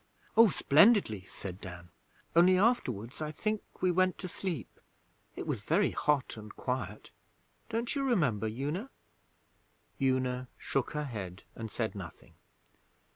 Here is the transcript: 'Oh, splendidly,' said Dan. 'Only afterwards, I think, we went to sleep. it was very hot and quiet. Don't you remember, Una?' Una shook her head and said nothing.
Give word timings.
'Oh, 0.35 0.49
splendidly,' 0.49 1.25
said 1.25 1.61
Dan. 1.61 1.89
'Only 2.35 2.57
afterwards, 2.57 3.21
I 3.21 3.29
think, 3.29 3.61
we 3.83 3.91
went 3.91 4.17
to 4.17 4.27
sleep. 4.27 4.79
it 5.35 5.45
was 5.45 5.61
very 5.61 5.91
hot 5.91 6.37
and 6.37 6.55
quiet. 6.55 7.11
Don't 7.69 7.93
you 7.95 8.03
remember, 8.03 8.47
Una?' 8.47 8.89
Una 10.01 10.47
shook 10.57 10.93
her 10.93 11.05
head 11.05 11.43
and 11.53 11.69
said 11.69 11.93
nothing. 11.93 12.33